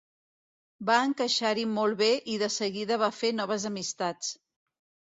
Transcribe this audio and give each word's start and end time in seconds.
Va 0.89 0.95
encaixar-hi 1.09 1.67
molt 1.75 2.01
bé 2.01 2.09
i 2.35 2.41
de 2.47 2.51
seguida 2.57 3.01
va 3.05 3.13
fer 3.21 3.35
noves 3.45 3.71
amistats. 3.75 4.37